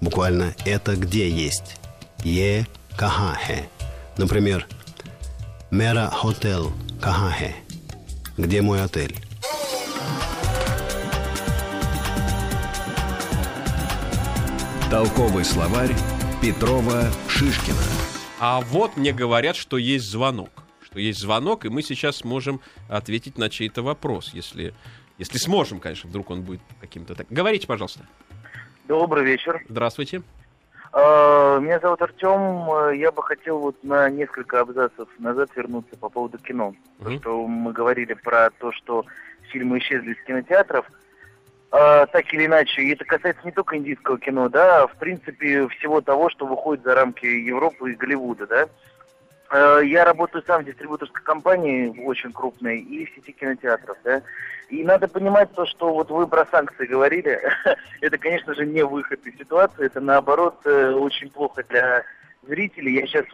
[0.00, 1.76] Буквально «это где есть?»
[2.24, 3.68] «Е каха хе».
[4.16, 4.66] Например,
[5.70, 7.54] «Мера хотел каха хе»–
[8.36, 9.29] «Где мой отель?»
[14.90, 15.92] Толковый словарь
[16.42, 17.78] Петрова Шишкина.
[18.40, 20.50] А вот мне говорят, что есть звонок.
[20.82, 24.74] Что есть звонок, и мы сейчас сможем ответить на чей-то вопрос, если,
[25.18, 27.28] если сможем, конечно, вдруг он будет каким-то так.
[27.30, 28.00] Говорите, пожалуйста.
[28.88, 29.62] Добрый вечер.
[29.68, 30.22] Здравствуйте.
[30.92, 32.92] Э, Меня зовут Артем.
[32.98, 36.74] Я бы хотел вот на несколько абзацев назад вернуться по поводу кино.
[36.98, 37.20] Мгм.
[37.20, 39.04] что мы говорили про то, что
[39.52, 40.84] фильмы исчезли из кинотеатров.
[41.72, 45.68] Э, Так или иначе, и это касается не только индийского кино, да, а в принципе
[45.68, 48.68] всего того, что выходит за рамки Европы и Голливуда, да.
[49.50, 54.22] Э, Я работаю сам в дистрибьюторской компании, очень крупной, и в сети кинотеатров, да.
[54.68, 57.40] И надо понимать то, что вот вы про санкции говорили,
[58.00, 62.02] это, конечно же, не выход из ситуации, это, наоборот, э, очень плохо для
[62.42, 62.94] зрителей.
[63.00, 63.26] Я сейчас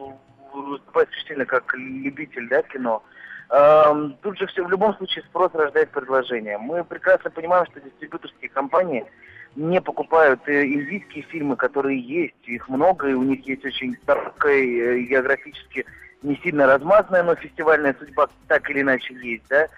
[0.63, 3.03] выступаю исключительно как любитель, да, кино.
[3.51, 6.59] Эм, Тут же все, в любом случае, спрос рождает предложение.
[6.59, 9.07] Мы прекрасно понимаем, что дистрибьюторские компании
[9.55, 14.63] не покупают э, индийские фильмы, которые есть, их много, и у них есть очень короткая,
[14.63, 15.87] э, географически
[16.23, 19.69] не сильно размазанная, но фестивальная судьба так или иначе есть, да,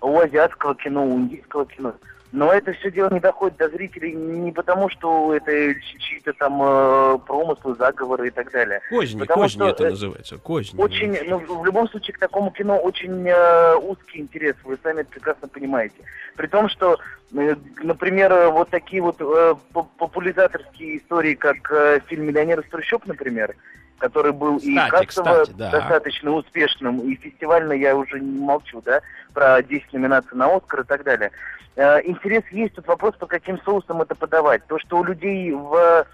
[0.00, 1.94] у азиатского кино, у индийского кино.
[2.32, 6.60] Но это все дело не доходит до зрителей не потому, что это чьи- чьи-то там
[6.62, 8.80] э, промыслы, заговоры и так далее.
[8.90, 10.38] Козни, Потому козни что, это э, называется.
[10.38, 10.80] Козни.
[10.80, 15.48] Очень, ну, в любом случае, к такому кино очень э, узкий интерес, вы сами прекрасно
[15.48, 15.94] понимаете.
[16.36, 16.98] При том, что,
[17.34, 23.06] э, например, вот такие вот э, по- популяризаторские истории, как э, фильм «Миллионер из трущоб»,
[23.06, 23.54] например,
[23.98, 25.70] который был и Кстати, кассово кстати, да.
[25.70, 29.00] достаточно успешным, и фестивально я уже не молчу, да,
[29.32, 31.30] про 10 номинаций на Оскар и так далее.
[31.76, 34.66] Э, интерес есть, тут вопрос, по каким соусам это подавать.
[34.66, 36.06] То, что у людей в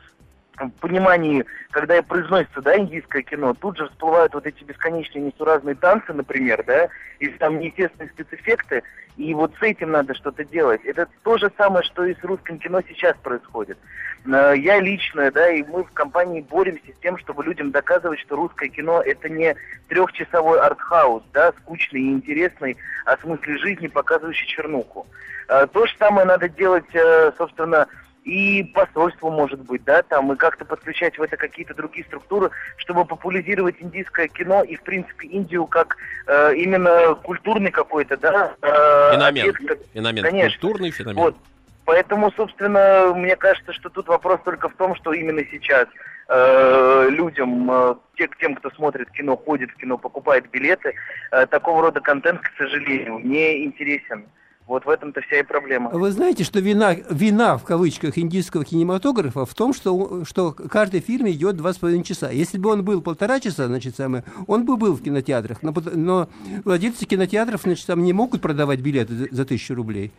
[0.81, 6.13] понимании, когда и произносится, да, индийское кино, тут же всплывают вот эти бесконечные несуразные танцы,
[6.13, 6.89] например, да,
[7.19, 8.83] и там неестественные спецэффекты,
[9.17, 10.81] и вот с этим надо что-то делать.
[10.85, 13.79] Это то же самое, что и с русским кино сейчас происходит.
[14.27, 18.37] Э, Я лично, да, и мы в компании боремся с тем, чтобы людям доказывать, что
[18.37, 19.55] русское кино это не
[19.89, 25.07] трехчасовой артхаус, да, скучный и интересный, о смысле жизни, показывающий чернуху.
[25.49, 27.87] Э, То же самое надо делать, э, собственно,
[28.25, 33.05] и посольство, может быть, да, там, и как-то подключать в это какие-то другие структуры, чтобы
[33.05, 39.27] популяризировать индийское кино и, в принципе, Индию как э, именно культурный какой-то, да, э, Феномен.
[39.27, 39.93] объект.
[39.93, 40.23] Феномен.
[40.23, 40.61] Конечно.
[40.61, 41.23] Культурный феномен.
[41.23, 41.37] Вот.
[41.85, 45.89] Поэтому, собственно, мне кажется, что тут вопрос только в том, что именно сейчас
[46.29, 50.95] э, людям, э, те, тем, кто смотрит кино, ходит в кино, покупает билеты,
[51.33, 54.27] э, такого рода контент, к сожалению, не интересен.
[54.73, 55.91] Вот в этом-то вся и проблема.
[55.91, 61.29] Вы знаете, что вина, вина в кавычках индийского кинематографа в том, что, что каждый фильм
[61.29, 62.31] идет два с половиной часа.
[62.31, 65.63] Если бы он был полтора часа, значит, самое, он бы был в кинотеатрах.
[65.63, 66.29] Но, но
[66.65, 70.11] владельцы кинотеатров, значит, там не могут продавать билеты за, за тысячу рублей.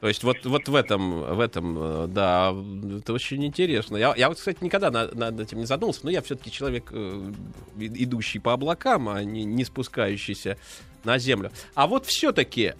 [0.00, 2.54] То есть вот, вот в этом, в этом, э, да,
[2.98, 3.96] это очень интересно.
[3.96, 7.32] Я, я вот, кстати, никогда на- над этим не задумался, но я все-таки человек, э,
[7.78, 10.58] идущий по облакам, а не, не спускающийся
[11.04, 11.50] на землю.
[11.74, 12.74] А вот все-таки,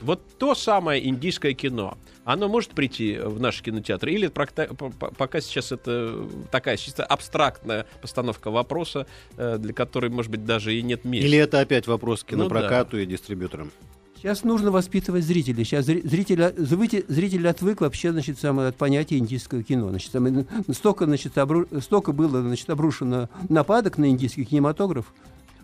[0.00, 4.12] вот то самое индийское кино, оно может прийти в наши кинотеатры?
[4.12, 10.74] Или пока сейчас это такая чисто абстрактная постановка вопроса, э, для которой, может быть, даже
[10.74, 11.26] и нет места?
[11.26, 13.70] Или это опять вопрос к Ну кинопрокату и дистрибьюторам?
[14.16, 15.62] Сейчас нужно воспитывать зрителей.
[15.62, 19.90] Сейчас зри- зритель, зритель, зритель отвык вообще значит, самое, от понятия индийского кино.
[19.90, 25.12] Значит, самое, столько, значит, обру- столько было значит, обрушено нападок на индийский кинематограф.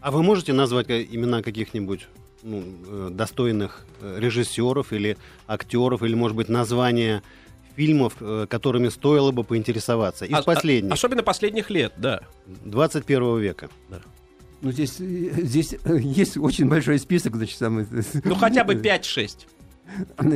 [0.02, 2.08] А вы можете назвать ка- имена каких-нибудь
[2.42, 7.22] ну, э, достойных э, режиссеров или актеров, или, может быть, названия
[7.76, 10.24] фильмов, э, которыми стоило бы поинтересоваться.
[10.24, 12.22] Из А- а- последних, Особенно последних лет, да.
[12.64, 13.68] 21 века.
[14.60, 15.04] Ну, здесь, э,
[15.42, 17.86] здесь э, есть очень большой список, значит, самый...
[18.24, 19.46] Ну, хотя бы 5-6.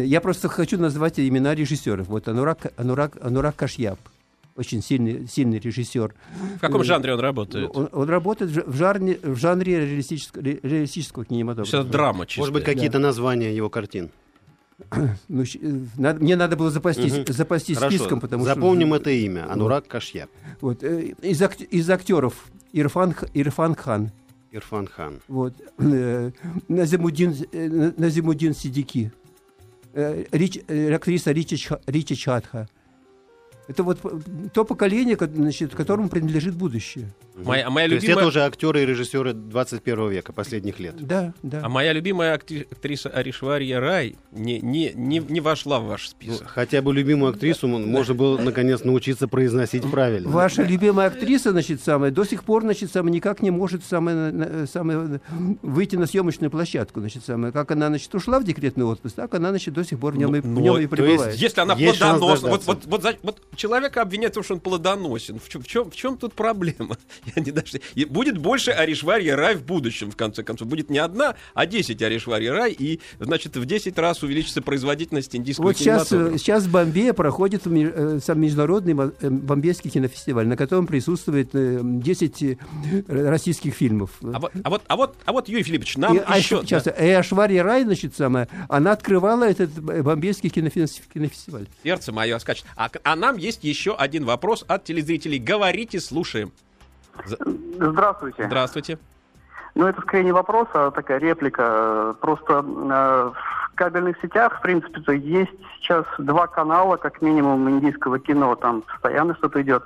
[0.05, 2.07] Я просто хочу назвать имена режиссеров.
[2.09, 3.99] Вот Анурак, Анурак, Анурак Кашьяб.
[4.57, 6.15] Очень сильный, сильный режиссер.
[6.57, 7.71] В каком жанре он работает?
[7.75, 11.77] Он, он работает в жа- в жанре, в жанре реалистического, ре- реалистического кинематографа.
[11.79, 12.41] это драма чистая.
[12.43, 14.11] Может быть, какие-то названия его картин.
[15.29, 15.47] Ну, э,
[15.99, 17.33] надо- мне надо было запастись, Мгм.
[17.33, 17.97] запастись Хорошо.
[17.97, 18.97] списком, потому Запомним что...
[18.97, 19.51] это имя.
[19.53, 20.31] Анурак Кашьяб.
[20.63, 24.11] Вот, э, из, ак- из актеров Ирфан, Ирфан Хан,
[24.53, 25.21] Ирфан Хан.
[25.29, 25.55] вот,
[26.69, 29.13] Назимудин, э, На- Назимудин Сидики,
[29.95, 32.69] Рич- актриса Ричи, Ричи Чатха.
[33.69, 34.11] Это вот п-
[34.53, 37.09] то поколение, ко- значит, которому принадлежит будущее.
[37.37, 38.23] Моя, а моя То есть любимая...
[38.23, 40.97] это уже актеры и режиссеры 21 века, последних лет.
[41.07, 41.61] Да, да.
[41.63, 46.49] А моя любимая актриса Аришвария Рай не, не, не, не вошла в ваш Ну, список.
[46.49, 50.29] хотя бы любимую актрису м- можно было наконец научиться произносить правильно.
[50.31, 55.21] Ваша любимая актриса, значит, самая, до сих пор, значит, самая, никак не может самая, самая,
[55.63, 57.53] выйти на съемочную площадку, значит, самая.
[57.53, 60.35] Как она, значит, ушла в декретный отпуск, так она, значит, до сих пор в нем,
[60.37, 61.35] и, в Ну, нем и то есть, пребывает.
[61.37, 64.61] если она Есть плодоносна, вот, вот, вот, за- вот человека обвиняют в том, что он
[64.61, 65.39] плодоносен.
[65.39, 66.97] В чем, в чем, в чем тут проблема?
[67.37, 67.81] Я не даже...
[68.09, 70.69] Будет больше Аришвария Рай в будущем, в конце концов.
[70.69, 75.67] Будет не одна, а 10 Аришвария Рай, и, значит, в 10 раз увеличится производительность индийского
[75.67, 80.87] Вот сейчас, э, сейчас в Бомбее проходит э, сам международный э, бомбейский кинофестиваль, на котором
[80.87, 82.57] присутствует э, 10 э,
[83.09, 84.11] российских фильмов.
[84.23, 86.63] А вот, а вот, а вот, а вот Юрий Филиппович, нам и, а еще...
[86.63, 91.67] сейчас, да, и Ашвария Рай, значит, самая, она открывала этот бомбейский кинофес- кинофестиваль.
[91.83, 92.67] сердце мое скачет.
[92.77, 95.39] А, а нам есть еще один вопрос от телезрителей.
[95.39, 96.53] Говорите, слушаем.
[97.25, 98.45] Здравствуйте.
[98.47, 98.99] Здравствуйте.
[99.75, 102.17] Ну, это скорее не вопрос, а такая реплика.
[102.21, 108.55] Просто э, в кабельных сетях, в принципе-то, есть сейчас два канала, как минимум, индийского кино.
[108.55, 109.85] Там постоянно что-то идет.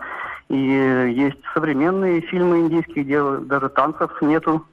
[0.49, 4.65] И есть современные фильмы индийские, где даже танцев нету.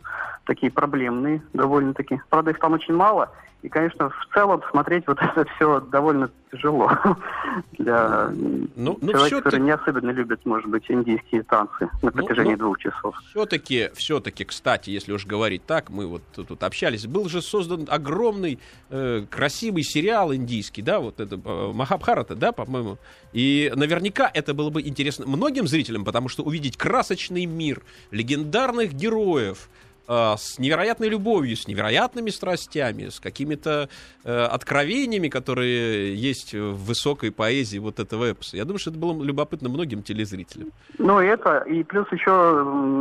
[0.46, 2.22] Такие проблемные довольно-таки.
[2.30, 3.32] Правда, их там очень мало.
[3.64, 6.92] И, конечно, в целом смотреть вот это все довольно тяжело
[7.78, 8.30] для
[8.76, 12.80] Ну, ну человека, который не особенно любит, может быть, индийские танцы на протяжении ну, двух
[12.80, 13.16] часов.
[13.30, 18.60] Все-таки, все-таки, кстати, если уж говорить так, мы вот тут, общались, был же создан огромный
[18.90, 22.98] э, красивый сериал индийский, да, вот это э, Махабхарата, да, по-моему.
[23.34, 29.70] И наверняка это было бы интересно многим зрителям, потому что увидеть красочный мир легендарных героев
[30.08, 33.90] с невероятной любовью, с невероятными страстями, с какими-то
[34.24, 38.58] э, откровениями, которые есть в высокой поэзии вот этого эпоса.
[38.58, 40.70] Я думаю, что это было любопытно многим телезрителям.
[40.98, 42.32] Ну, это, и плюс еще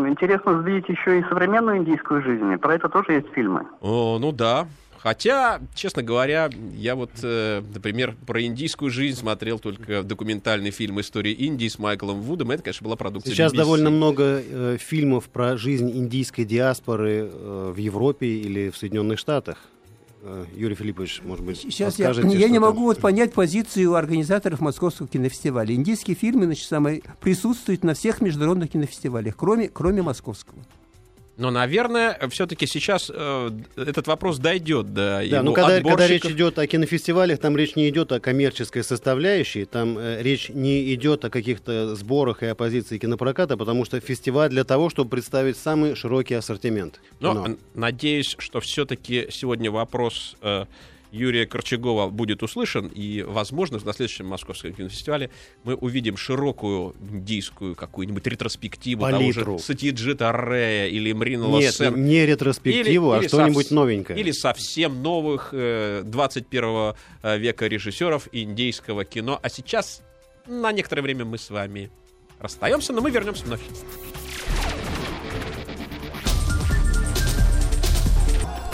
[0.09, 2.57] интересно взглянуть еще и современную индийскую жизнь.
[2.59, 3.67] Про это тоже есть фильмы.
[3.81, 4.67] О, ну да.
[5.07, 11.31] Хотя, честно говоря, я вот, э, например, про индийскую жизнь смотрел только документальный фильм «История
[11.31, 12.51] Индии» с Майклом Вудом.
[12.51, 13.57] Это, конечно, была продукция Сейчас BBC.
[13.57, 19.59] довольно много э, фильмов про жизнь индийской диаспоры э, в Европе или в Соединенных Штатах.
[20.23, 22.63] Э, Юрий Филиппович, может быть, Сейчас я, я не там?
[22.63, 25.73] могу вот понять позицию организаторов Московского кинофестиваля.
[25.73, 30.59] Индийские фильмы, значит, самые, присутствуют на всех международных кинофестивалях, кроме, кроме московского.
[31.37, 36.59] Но, наверное, все-таки сейчас э, этот вопрос дойдет до Да, ну когда, когда речь идет
[36.59, 41.31] о кинофестивалях, там речь не идет о коммерческой составляющей, там э, речь не идет о
[41.31, 47.01] каких-то сборах и оппозиции кинопроката, потому что фестиваль для того, чтобы представить самый широкий ассортимент.
[47.21, 47.47] Но кино.
[47.47, 50.65] н- надеюсь, что все-таки сегодня вопрос э,
[51.11, 55.31] Юрия Корчагова будет услышан, и, возможно, на следующем Московском кинофестивале
[55.65, 59.45] мы увидим широкую индийскую какую-нибудь ретроспективу Палитру.
[59.45, 62.05] того же Сатьяджита Рея или Мринала Нет, Сена.
[62.05, 64.19] не ретроспективу, а что-нибудь новенькое.
[64.19, 66.95] Или совсем новых э, 21
[67.39, 69.39] века режиссеров индейского кино.
[69.43, 70.03] А сейчас
[70.47, 71.91] на некоторое время мы с вами
[72.39, 73.61] расстаемся, но мы вернемся вновь.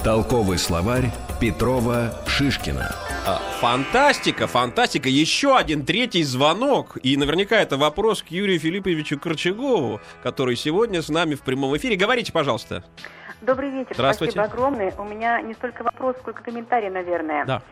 [0.05, 1.13] Толковый словарь
[1.43, 2.95] Петрова Шишкина.
[3.27, 5.09] А, Фантастика, фантастика.
[5.09, 6.97] Еще один третий звонок.
[7.03, 11.97] И наверняка это вопрос к Юрию Филипповичу Корчагову, который сегодня с нами в прямом эфире.
[11.97, 12.85] Говорите, пожалуйста.
[13.41, 13.91] Добрый вечер.
[13.95, 14.35] Здравствуйте.
[14.35, 14.95] Спасибо огромное.
[14.97, 17.45] У меня не столько вопрос, сколько комментарий, наверное.
[17.45, 17.63] Да.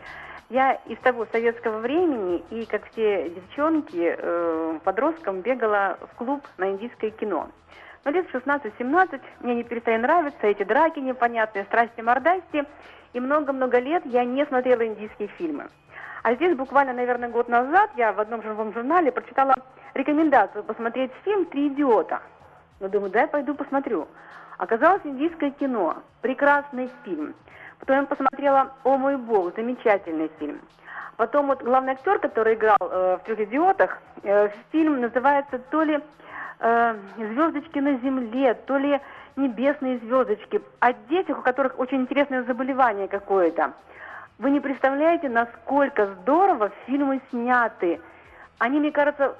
[0.49, 6.71] Я из того советского времени и, как все девчонки, э, подростком бегала в клуб на
[6.71, 7.47] индийское кино.
[8.03, 12.65] Но лет в 16-17 мне не перестали нравиться эти драки непонятные, страсти-мордасти.
[13.13, 15.67] И много-много лет я не смотрела индийские фильмы.
[16.23, 19.55] А здесь буквально, наверное, год назад я в одном живом журнале прочитала
[19.93, 22.21] рекомендацию посмотреть фильм «Три идиота».
[22.79, 24.07] Ну, думаю, дай пойду посмотрю.
[24.57, 25.97] Оказалось, индийское кино.
[26.21, 27.33] Прекрасный фильм.
[27.79, 30.61] Потом я посмотрела «О мой бог», замечательный фильм.
[31.17, 35.99] Потом вот главный актер, который играл э, в «Трех идиотах», э, фильм называется то ли
[36.59, 38.99] э, «Звездочки на земле», то ли
[39.35, 40.61] «Небесные звездочки».
[40.79, 43.73] О детях, у которых очень интересное заболевание какое-то.
[44.39, 48.01] Вы не представляете, насколько здорово фильмы сняты.
[48.57, 49.35] Они, мне кажется,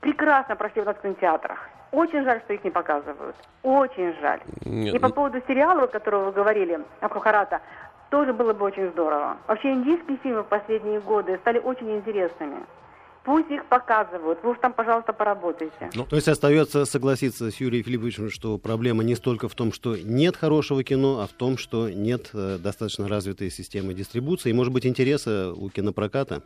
[0.00, 1.68] прекрасно прошли в нас в кинотеатрах.
[1.92, 3.36] Очень жаль, что их не показывают.
[3.62, 4.40] Очень жаль.
[4.64, 7.60] Нет, И по поводу сериала, о котором вы говорили, Абхухарата,
[8.10, 9.36] тоже было бы очень здорово.
[9.46, 12.64] Вообще индийские фильмы в последние годы стали очень интересными.
[13.28, 14.38] Пусть их показывают.
[14.42, 15.90] Вы уж там, пожалуйста, поработайте.
[15.92, 20.34] То есть остается согласиться с Юрием Филипповичем, что проблема не столько в том, что нет
[20.34, 24.86] хорошего кино, а в том, что нет э, достаточно развитой системы дистрибуции и, может быть,
[24.86, 26.42] интереса у кинопроката.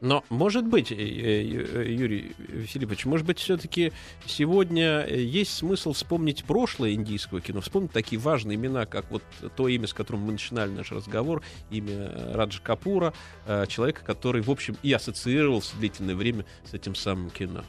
[0.00, 2.34] Но, может быть, э, э, Юрий
[2.66, 3.92] Филиппович, может быть, все-таки
[4.26, 9.22] сегодня э, есть смысл вспомнить прошлое индийского кино, вспомнить такие важные имена, как вот
[9.56, 13.14] то имя, с которым мы начинали наш разговор, имя Раджа Капура,
[13.46, 17.64] э, человека, который, в общем, и ассоциировался длительное время с этим самым кино.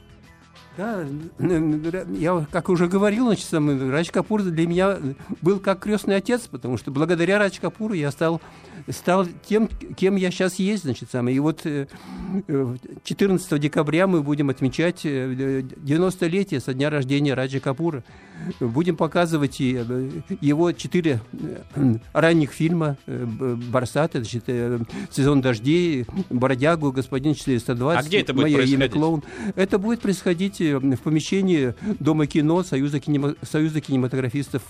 [0.77, 1.05] Да,
[2.09, 4.97] я как уже говорил, значит, сам, Радж Капур для меня
[5.41, 8.39] был как крестный отец, потому что благодаря Радж Капуру я стал,
[8.89, 11.29] стал тем, кем я сейчас есть, значит, сам.
[11.29, 11.87] И вот э,
[12.47, 18.03] э, 14 декабря мы будем отмечать э, 90-летие со дня рождения Раджа Капура.
[18.59, 20.11] Будем показывать э,
[20.41, 21.21] его четыре
[21.75, 28.19] э, ранних фильма э, Б- «Барсат», значит, э, «Сезон дождей», «Бродягу», «Господин 420», А где
[28.19, 29.23] это будет «Мое имя клоун».
[29.55, 34.61] Это будет происходить в помещении Дома кино Союза, кинема- Союза кинематографистов.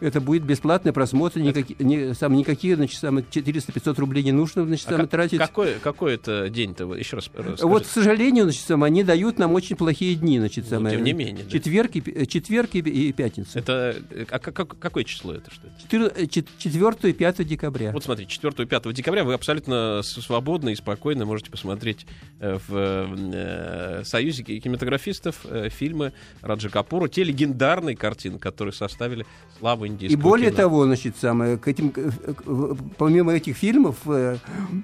[0.00, 4.86] Это будет бесплатный просмотр, никаки- не- сам, никакие значит, сам, 400-500 рублей не нужно значит,
[4.88, 5.38] А сам, как- тратить.
[5.38, 6.94] какой, какой это день-то?
[6.94, 7.66] Еще раз расскажите.
[7.66, 10.38] Вот, к сожалению, значит, сам, они дают нам очень плохие дни.
[10.38, 11.50] Значит, Ну, сам, тем э, не менее, да.
[11.50, 13.58] Четверг, и, пи- э, четверг и, и пятница.
[13.58, 15.50] Это э, а как- как- какое число это?
[15.52, 16.26] Что это?
[16.26, 16.28] 4
[17.08, 17.92] и 5 декабря.
[17.92, 22.06] Вот смотрите, 4 и 5 декабря вы абсолютно свободно и спокойно можете посмотреть
[22.40, 24.58] в Союзе ки-
[25.34, 26.12] кинематографистов э, фильмы
[26.42, 29.26] Раджа Капура, те легендарные картины, которые составили
[29.58, 30.56] славу И индийского более кино.
[30.62, 31.92] того, значит, самое, к этим,
[32.98, 34.36] помимо этих фильмов, э,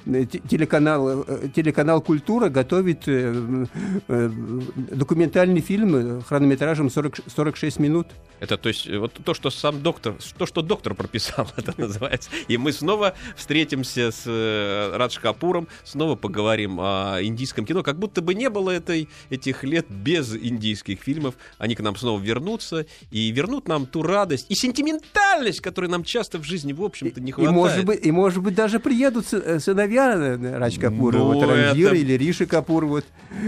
[0.07, 3.67] э, те- телеканал, э, телеканал «Культура» готовит э,
[4.09, 4.31] э,
[4.77, 8.07] документальный фильм хронометражем 40, ш- 46 минут.
[8.41, 12.31] Это то есть вот то, что сам доктор, то, что доктор прописал, это называется.
[12.49, 18.23] И мы снова встретимся с э, Радж Капуром, снова поговорим о индийском кино, как будто
[18.23, 21.34] бы не было этой, этих лет без индийских фильмов.
[21.59, 26.38] Они к нам снова вернутся и вернут нам ту радость и сентиментальность, которой нам часто
[26.38, 27.55] в жизни, в общем-то, не И хватает.
[27.57, 31.88] может, быть, и, может быть, даже приедут э, сыновья э, Радж Капура, Ну, вот Ранжир
[31.88, 32.86] это- или Риши Капур.
[32.86, 33.05] Вот.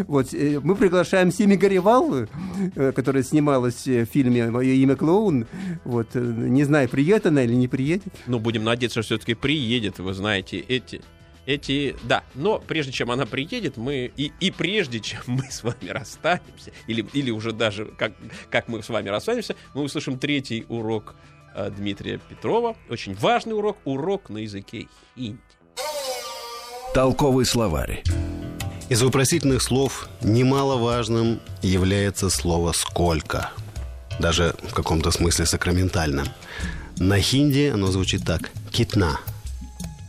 [0.07, 2.27] Вот, э, мы приглашаем Сими Гаривал,
[2.77, 5.47] э, которая снималась э, в фильме «Мое имя клоун».
[5.85, 8.05] Вот, э, не знаю, приедет она или не приедет.
[8.27, 11.01] Ну, будем надеяться, что все-таки приедет, вы знаете, эти...
[11.45, 15.89] Эти, да, но прежде чем она приедет, мы и, и прежде чем мы с вами
[15.89, 18.13] расстанемся, или, или уже даже как,
[18.49, 21.17] как мы с вами расстанемся, мы услышим третий урок
[21.55, 22.77] э, Дмитрия Петрова.
[22.89, 24.87] Очень важный урок, урок на языке
[25.17, 25.41] хинди.
[26.95, 28.05] Толковый словарь.
[28.89, 33.51] Из вопросительных слов немаловажным является слово «сколько».
[34.21, 36.27] Даже в каком-то смысле сакраментальным.
[36.99, 38.51] На хинди оно звучит так.
[38.71, 39.19] «Китна».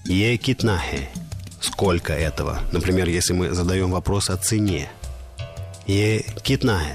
[0.05, 1.09] «Е китнахе».
[1.63, 2.59] Сколько этого?
[2.73, 4.89] Например, если мы задаем вопрос о цене.
[5.87, 6.93] «Е китнахе».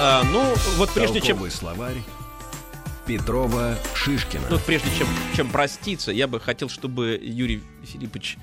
[0.00, 0.42] А, ну,
[0.76, 1.98] вот прежде чем Толковый словарь
[3.06, 4.48] Петрова Шишкина.
[4.50, 5.06] Ну, прежде чем,
[5.36, 8.38] чем проститься, я бы хотел, чтобы Юрий Филиппович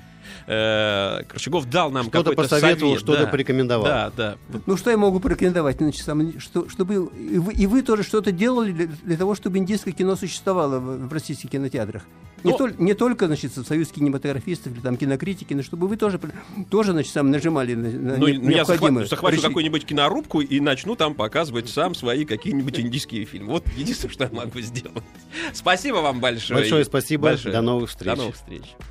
[0.47, 3.01] э, Корчагов дал нам Что-то какой-то посоветовал, совет.
[3.03, 3.27] что-то да.
[3.27, 3.85] порекомендовал.
[3.85, 4.35] Да, да.
[4.65, 5.77] Ну, что я могу порекомендовать?
[5.77, 9.57] Значит, сам, что, чтобы и вы, и вы тоже что-то делали для, для того, чтобы
[9.57, 12.03] индийское кино существовало в, в российских кинотеатрах.
[12.41, 16.21] Не, Ну- тол- не только, значит, Союз кинематографистов или там кинокритики, но чтобы вы тоже,
[16.69, 19.05] тоже значит, сам нажимали на, на Ну, не- ну, я захва- необходимое.
[19.07, 23.51] захвачу Реши- какую-нибудь кинорубку и начну там показывать сам свои какие-нибудь индийские фильмы.
[23.51, 25.03] Вот единственное, что я могу сделать.
[25.53, 26.61] Спасибо вам большое.
[26.61, 27.35] Большое спасибо.
[27.43, 28.13] До новых встреч.
[28.15, 28.63] До новых встреч.